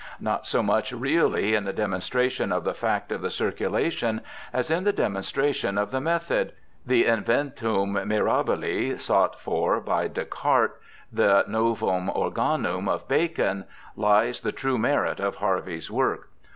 [0.19, 4.83] Not so much really in the demonstration of the fact of the circulation as in
[4.83, 6.53] the demonstration of the method—
[6.87, 10.79] the Inventum mirahile sought for by Descartes,
[11.13, 16.29] the Novum Organimi of Bacon— lies the true merit of Harvey's work.